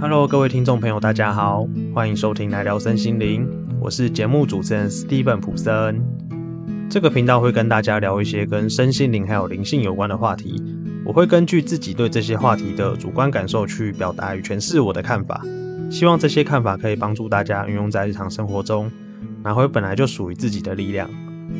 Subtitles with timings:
[0.00, 3.46] Hello，各位听众朋友，大家好，欢迎收听来聊身心灵，
[3.78, 6.02] 我是节目主持人 Steven 普森。
[6.88, 10.62] 这个频道会跟大家聊一些跟身心灵还有灵性有关的话题，
[11.04, 15.44] 我会根据自己对这些话题的主观感受去表达与诠释我的看法，
[15.90, 18.90] 希望这些看法可以帮助大家运用在日常生活中，
[19.42, 21.10] 拿回本来就属于自己的力量，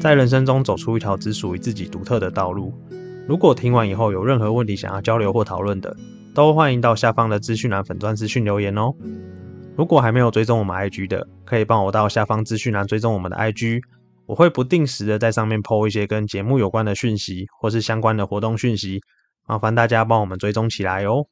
[0.00, 2.72] 在人生中走出一条只属于自己独特的道路。
[3.28, 5.94] 如果听完以后有任何问题想要交流或讨论的，
[6.32, 8.92] 都欢迎到下方的资讯栏粉钻资讯留言哦。
[9.76, 13.80] 如果还没有追踪我们 IG 的，可以帮我到下方资讯栏追踪我们的 IG，
[14.26, 19.00] 我会不定时的在上面 PO 一些跟节目有关的讯息，或是相关的活动讯息，
[19.46, 21.26] 麻烦大家帮我们追踪起来哦。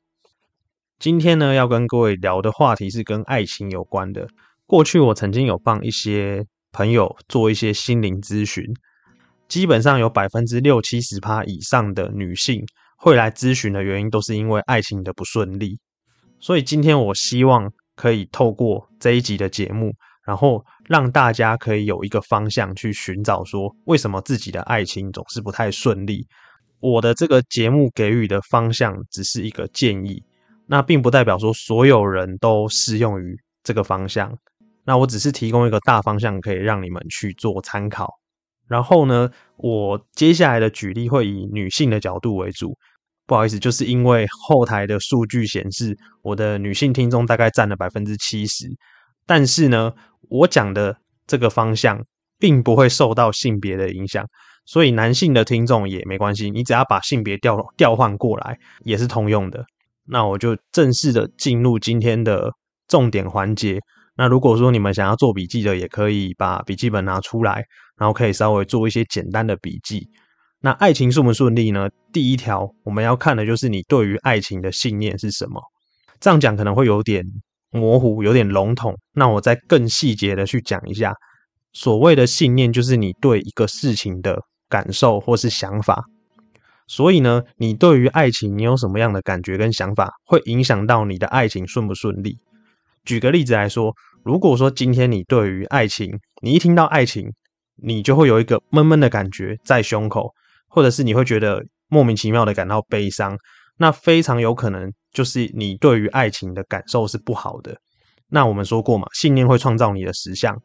[0.99, 4.27] 今天呢，要跟各位聊的话题是跟爱情有关的。
[4.67, 8.65] 过去我曾经有帮一些朋友做一些心灵咨询。
[9.47, 12.63] 基本上有百分之六七十趴以上的女性
[13.01, 15.79] 会来咨询的原因，都是因为爱情的不顺利。
[16.41, 19.93] 所以今天我希望可以透过这一集的节目，
[20.27, 26.27] 然后让大家可以有一个方向去寻找，说为什么自己的爱情总是不太顺利。
[26.81, 30.23] 我的这个节目给予的方向只是一个建议，
[30.67, 34.37] 那并不代表说所有人都适用于这个方向。
[34.85, 38.09] 那我只是提供一个大方向，可以让你们去做参考。
[38.69, 42.77] 然后呢，我接下来的举例会以女性的角度为主。
[43.29, 48.67] 不好意思，就是因为后台的数据显示，我的女性听众大概占了百分之七十。
[49.27, 49.93] 但是呢，
[50.31, 52.03] 我讲的这个方向
[52.39, 54.27] 并不会受到性别的影响，
[54.65, 59.65] 所以男性的听众也没关系，你只要把性别调调换过来，也是通用的。
[60.07, 62.51] 那我就正式的进入今天的
[62.89, 63.79] 重点环节。
[64.17, 67.63] 那如果说你们想要做笔记的，也可以把笔记本拿出来。
[67.99, 70.09] 然后可以稍微做一些简单的笔记。
[70.61, 71.89] 那爱情顺不顺利呢？
[72.13, 75.63] 第一条我们要看的就是你对于爱情的信念是什么。
[76.21, 77.25] 这样讲可能会有点
[77.71, 78.97] 模糊，有点笼统。
[79.15, 81.15] 那我再更细节的去讲一下，
[81.73, 86.05] 所谓的信念就是你对一个事情的感受或是想法。
[86.89, 92.39] 所以呢，你对于爱情你有什么样的感觉跟想法，会影响到你的爱情顺不顺利。
[93.05, 97.31] 举个例子来说，如果说今天你对于爱情，你一听到爱情，
[97.77, 100.33] 你就会有一个闷闷的感觉在胸口，
[100.69, 103.37] 或者是你会觉得莫名其妙的感到悲伤，
[103.79, 107.77] 那非常有可能就是你对于爱情的感受是不好的。
[108.29, 110.57] 那我们说过嘛，信念会创造你的实相，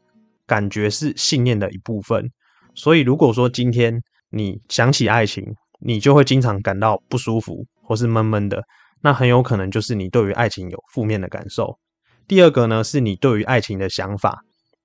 [0.45, 2.29] 感觉是信念的一部分。
[2.75, 3.93] 所以如果说今天
[4.31, 5.43] 你想起爱情，
[5.79, 8.61] 你就会经常感到不舒服或是闷闷的，
[9.01, 11.77] 那很有可能就是你对于爱情有负面的感受。
[12.27, 14.39] 第二个呢，是你对于爱情的想法。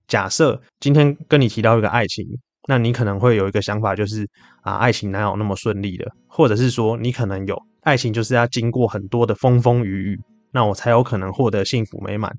[0.06, 2.24] 假设今天跟你提到一个爱情，
[2.70, 4.28] 那你可能会有一个想法，就是
[4.60, 6.04] 啊，爱情哪有那么顺利的？
[6.26, 10.20] 或者是说，你可能有爱情就是要经过很多的风风雨雨，
[10.52, 12.30] 那我才有可能获得幸福美满。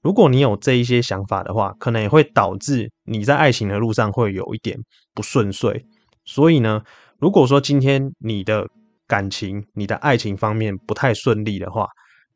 [0.00, 4.74] 如果你有这一些想法的话，可能也会导致你在爱情的路上会有一点
[5.12, 5.84] 不顺遂。
[6.24, 6.80] 所以呢，
[7.18, 8.66] 如果说今天你的
[9.06, 11.86] 感情、你的爱情方面不太顺利的话，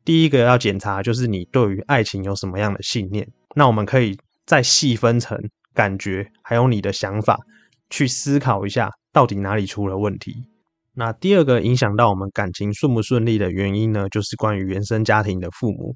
[0.05, 3.27] 第一个要检查就是你对于爱情有什么样的信念。
[3.55, 4.15] 那我们可以。
[4.45, 5.37] 再细分成
[5.73, 7.37] 感觉，还有你的想法，
[7.89, 10.45] 去思考一下到底哪里出了问题。
[10.93, 15.95] 那第二个影响到我们感情顺不顺利的原因呢，就是关于原生家庭的父母。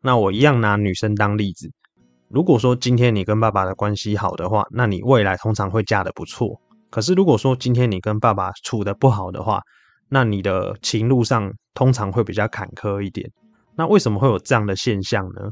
[0.00, 1.70] 那我一样拿女生当例子。
[2.28, 6.60] 如果说今天你跟爸爸的关系好的话，那你未来通常会嫁得不错。
[6.90, 9.60] 可是如果说今天你跟爸爸处的不好的话，
[10.08, 13.30] 那你的情路上通常会比较坎坷一点。
[13.76, 15.50] 那为什么会有这样的现象呢？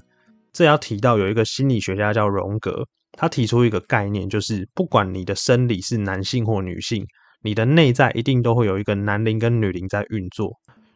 [0.52, 7.06] 这要提到有一个心理学家叫荣格，他提出一个概念，就是不管你的生理是男性或女性，
[7.42, 10.52] 你的内在一定都会有一个男灵跟女灵在运作。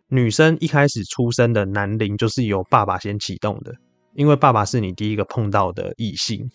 [0.08, 3.74] 女生一开始出生的男灵就是由爸爸先启动的，
[4.14, 6.48] 因为爸爸是你第一个碰到的异性。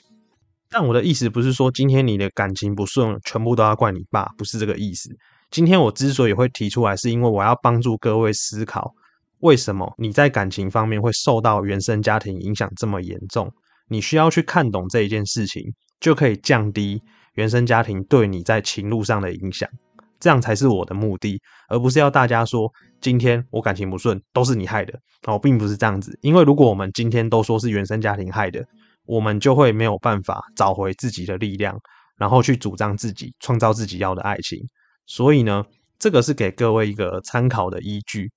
[0.70, 5.10] 但我的意思不是说今天你的感情不顺，全部都要怪你爸，不是这个意思。
[5.50, 8.94] 今天我之所以会提出来，是因为我要帮助各位思考。
[9.40, 13.52] 为什么你在感情方面会受到原生家庭影响这么严重？
[13.92, 15.62] 你需要去看懂这一件事情，
[16.00, 17.04] 就可以降低
[17.34, 19.70] 原生家庭对你在情路上的影响。
[20.18, 22.72] 这样才是我的目的，而不是要大家说
[23.02, 24.98] 今天我感情不顺都是你害的。
[25.28, 26.18] 哦，并不是这样子。
[26.22, 28.64] 因为如果我们今天都说是原生家庭害的，
[29.06, 31.78] 我们就会没有办法找回自己的力量，
[32.18, 34.58] 然后去主张自己创造自己要的爱情。
[35.06, 35.66] 所以呢，
[36.00, 38.32] 这个是给各位一个参考的依据。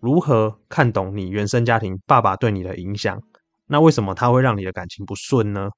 [0.00, 3.20] 如何看懂你原生家庭爸爸对你的影响？
[3.68, 5.68] 那为什么他会让你的感情不顺呢？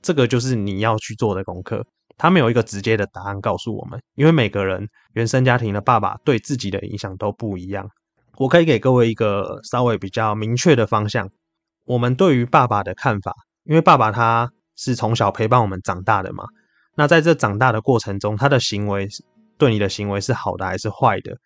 [0.00, 1.84] 这个就是你要去做的功课。
[2.18, 7.88] 他没有一个直接的答案告诉我们，因为每个人原生家庭的爸爸对自己的影响都不一样。
[8.36, 11.28] 我可以给各位一个稍微比较明确的方向。
[11.84, 13.34] 我们对于爸爸的看法，
[13.64, 16.44] 因为爸爸他是从小陪伴我们长大的嘛。
[16.94, 19.08] 那在这长大的过程中，他的行为
[19.58, 21.36] 对你的行为是好的还是坏的？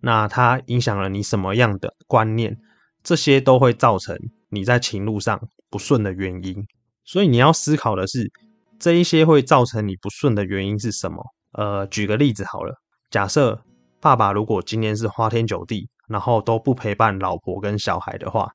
[0.00, 2.56] 那他影响了你什么样的观念？
[3.02, 4.16] 这些都会造成
[4.50, 5.40] 你在情路上
[5.70, 6.66] 不顺的原因。
[7.04, 8.30] 所以你要思考的是，
[8.78, 11.24] 这一些会造成你不顺的原因是什么？
[11.52, 12.74] 呃，举个例子好了，
[13.10, 13.62] 假设
[14.00, 18.50] 爸爸如果今天是花天酒地，然后都不陪伴老婆跟小孩的话，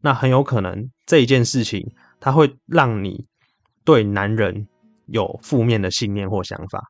[0.00, 3.26] 那很有可能这一件事情，他会让你
[3.84, 4.66] 对男人。
[5.08, 6.82] 有负面的信念或想法，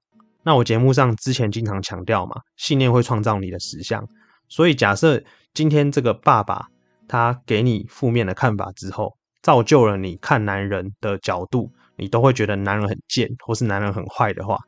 [0.45, 4.07] 那我节目上之前经常强调嘛，信念会创造你的实相。
[4.49, 5.21] 所以假设
[5.53, 6.69] 今天这个爸爸
[7.09, 14.59] 他给你负面的看法之后，造就了你看男人的角度，你都会觉得男人很贱或是男人很坏的话，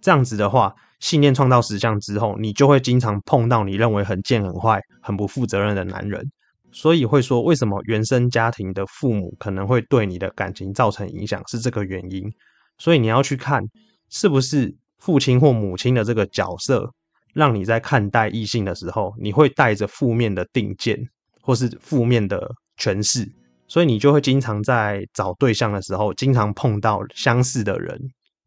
[0.00, 6.30] 这样子的话，信念创造实像之后，你就会经常碰到你认为很贱、很坏、很不负责任的男人。
[6.74, 12.32] 所以会说，为什么原生家庭的父母可能会对你的感情造成影响，是这个原因。
[12.78, 13.62] 所以你要去看，
[14.08, 16.90] 是不是父亲或母亲的这个角色，
[17.34, 20.98] 让你在看待异性的时候，你会带着负面的定见，
[21.42, 23.28] 或是负面的诠释，
[23.68, 28.00] 所以你就会经常在找对象的时候，经常碰到相似的人，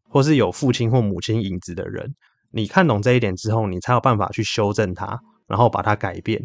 [0.08, 2.12] 或是有父亲或母亲影子的人。
[2.50, 6.42] 你看懂这一点之后，你才有办法去修正它，然后把它改变，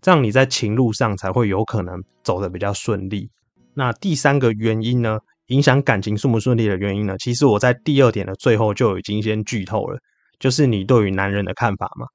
[0.00, 3.30] 这样你在情路上才会有可能走得比较顺利。
[3.74, 5.18] 那第三个原因呢？
[5.48, 7.14] 影响感情顺不顺利的原因呢？
[7.18, 9.98] 其实我在第二点的最后就已经先剧透了，
[10.38, 12.06] 就是你对于男人的看法嘛。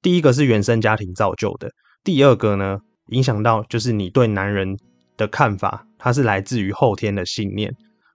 [0.00, 1.70] 第一个是原生家庭造就的，
[2.02, 4.76] 第二个呢，影响到就是你对男人
[5.16, 7.72] 的看法，它是来自于后天的信念。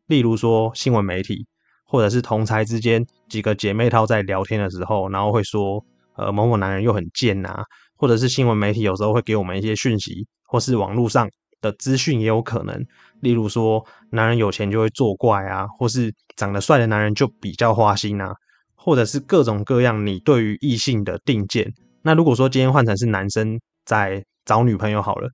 [0.07, 1.45] 例如说新闻媒体，
[1.86, 5.84] 或者是同才之间几个姐妹套在聊天的时候，然后会说，
[6.16, 7.63] 呃，某某男人又很贱呐，
[7.95, 11.30] 或者是新闻媒体有时候会给我们一些讯息，或是网络上。
[11.63, 12.86] 的资讯也有可能，
[13.22, 18.34] 例如说，男人有钱就会作怪啊，或是长得帅的男人就比较花心啊，
[18.75, 21.72] 或者是各种各样你对于异性的定见。
[22.01, 25.30] 那如果说今天换成是男生在找女朋友好了，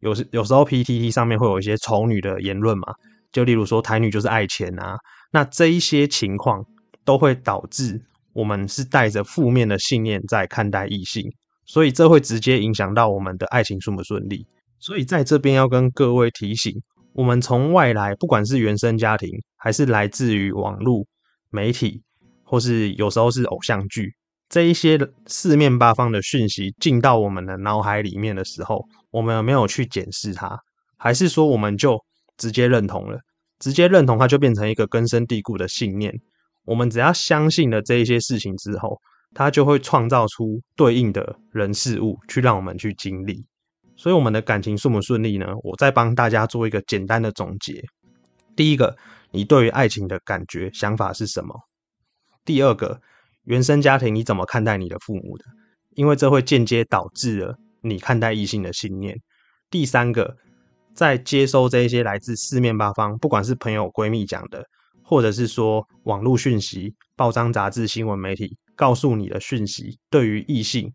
[0.00, 2.92] 有时有时候 PTT 上面会有一些丑女的言论嘛，
[3.30, 4.96] 就例如说台女就是爱钱啊，
[5.30, 6.64] 那这一些情况
[7.04, 8.00] 都会导致
[8.32, 11.24] 我们是带着负面的信念在看待异性，
[11.66, 14.46] 所以这会直接影响到我们的爱情顺不顺利。
[14.78, 16.74] 所以在这边要跟各位提醒，
[17.12, 21.06] 我们从外来，不管是原生家庭，还是来自于网络
[21.50, 22.02] 媒体，
[22.42, 24.12] 或是有时候是偶像剧，
[24.52, 30.58] 这一些四面八方的讯息进到我们的脑海里面的时候，我们有没有去检视它？
[30.98, 31.98] 还是说我们就
[32.36, 33.18] 直接认同了？
[33.60, 36.12] 直接认同它就变成一个根深蒂固的信念？
[36.66, 39.00] 我们只要相信了这一些事情之后，
[39.32, 43.42] 它就会创造出对应的人事物，去让我们去经历。
[43.96, 45.46] 所以我们的感情顺不顺利呢？
[45.62, 47.82] 我再帮大家做一个简单的总结。
[48.54, 48.94] 第一个，
[49.30, 51.58] 你对于爱情的感觉、想法是什么？
[52.44, 53.00] 第二个，
[53.44, 55.44] 原生家庭你怎么看待你的父母的？
[55.94, 59.16] 因为这会间接导致了你看待异性的信念。
[59.68, 60.36] 第三个，
[60.94, 64.64] 在接收这些来自四面八方，不管是朋友、闺蜜讲的，
[65.02, 70.92] 或者是说网络讯息、报章、杂志、新闻媒体告诉你的讯息，对于异性，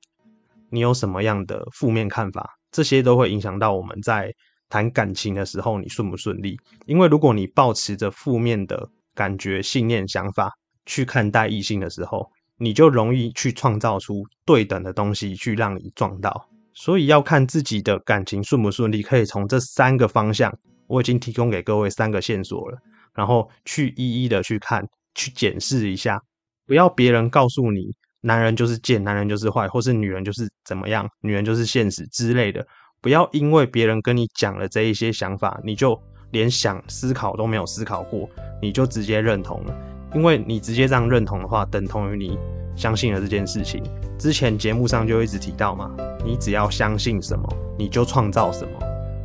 [0.70, 2.50] 你有什么样的负面看法？
[2.72, 4.34] 这些都会影响到我们在
[4.70, 6.58] 谈感情的时候，你顺不顺利？
[6.86, 10.52] 因为如果你保持着负面的感觉、信念、想法
[10.86, 16.50] 去看待异性的时候，你就容易去创造出对等的东西去让你撞到。
[16.74, 20.56] 所以要看自己的感情顺不顺利，可以从这三个方向，
[20.88, 22.78] 我已经提供给各位三个线索了，
[23.16, 26.22] 然后去一一的去看、去检视一下，
[26.66, 27.92] 不要别人告诉你。
[28.22, 32.66] 男人就是贱，男人就是坏，或是女人就是怎么样，女人就是现实之类的。
[33.00, 35.98] 不要因为别人跟你讲了这一些想法，你就
[36.32, 38.28] 连想思考都没有思考过，
[38.62, 39.97] 你就直接认同了。
[40.14, 42.38] 因为你直接这样认同的话，等同于你
[42.76, 43.84] 相信了这件事情。
[44.18, 45.92] 之前节目上就一直提到嘛，
[46.26, 47.48] 你只要相信什么，
[47.78, 48.72] 你就创造什么。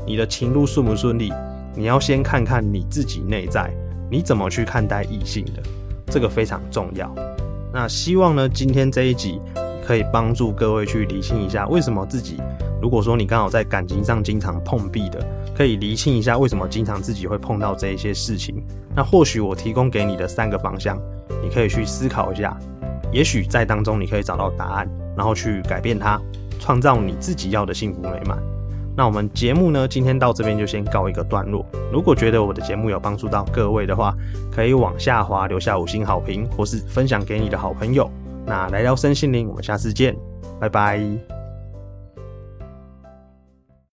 [0.06, 1.32] 你的情路顺不顺利，
[1.74, 3.72] 你要先看看你自己内在，
[4.10, 5.62] 你怎么去看待异性的，
[6.06, 7.10] 这个非常重要。
[7.72, 9.40] 那希望呢，今天这一集
[9.86, 12.38] 可以帮助各位去理清一下，为什么自己
[12.82, 18.62] 如果说你刚好在感情上经常碰壁的，可以理清一下为什么经常自己会碰到这一些事情。
[18.94, 20.98] 那或许我提供给你的三个方向，
[21.42, 22.56] 你可以去思考一下，
[23.12, 26.20] 也许在当中你可以找到答案，然后去改变它，
[26.58, 28.38] 创造你自己要的幸福美满。
[28.94, 31.64] 那我们节目呢，今天到这边就先告一个段落。
[31.90, 34.14] 如果觉得我的节目有帮助到各位的话，
[34.54, 38.10] 可以往下滑留下五星好评，或是分享给你的好朋友。
[38.44, 40.14] 那来聊身心灵，我们下次见，
[40.60, 41.41] 拜拜。